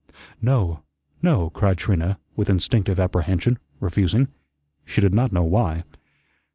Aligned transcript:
"No, 0.41 0.81
no," 1.21 1.51
cried 1.51 1.77
Trina, 1.77 2.17
with 2.35 2.49
instinctive 2.49 2.99
apprehension, 2.99 3.59
refusing, 3.79 4.29
she 4.83 4.99
did 4.99 5.13
not 5.13 5.31
know 5.31 5.43
why. 5.43 5.83